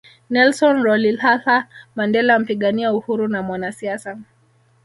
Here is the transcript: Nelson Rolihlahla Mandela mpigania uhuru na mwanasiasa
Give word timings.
Nelson 0.29 0.83
Rolihlahla 0.83 1.67
Mandela 1.95 2.39
mpigania 2.39 2.93
uhuru 2.93 3.27
na 3.27 3.41
mwanasiasa 3.43 4.19